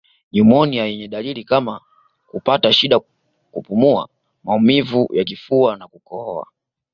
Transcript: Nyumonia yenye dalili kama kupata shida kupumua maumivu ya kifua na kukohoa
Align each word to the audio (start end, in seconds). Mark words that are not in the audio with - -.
Nyumonia 0.33 0.85
yenye 0.85 1.07
dalili 1.07 1.43
kama 1.43 1.81
kupata 2.27 2.73
shida 2.73 2.99
kupumua 3.51 4.09
maumivu 4.43 5.09
ya 5.13 5.23
kifua 5.23 5.77
na 5.77 5.87
kukohoa 5.87 6.47